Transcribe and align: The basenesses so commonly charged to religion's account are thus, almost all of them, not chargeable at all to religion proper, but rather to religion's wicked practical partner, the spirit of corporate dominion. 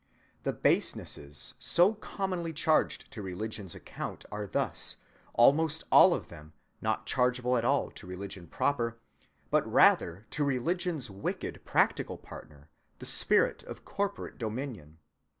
The 0.41 0.51
basenesses 0.51 1.53
so 1.59 1.93
commonly 1.93 2.53
charged 2.53 3.11
to 3.11 3.21
religion's 3.21 3.75
account 3.75 4.25
are 4.31 4.47
thus, 4.47 4.95
almost 5.35 5.83
all 5.91 6.15
of 6.15 6.27
them, 6.29 6.53
not 6.81 7.05
chargeable 7.05 7.55
at 7.55 7.63
all 7.63 7.91
to 7.91 8.07
religion 8.07 8.47
proper, 8.47 8.97
but 9.51 9.71
rather 9.71 10.25
to 10.31 10.43
religion's 10.43 11.11
wicked 11.11 11.63
practical 11.65 12.17
partner, 12.17 12.67
the 12.97 13.05
spirit 13.05 13.61
of 13.61 13.85
corporate 13.85 14.39
dominion. 14.39 14.97